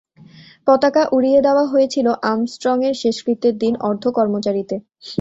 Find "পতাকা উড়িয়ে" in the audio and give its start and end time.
0.67-1.39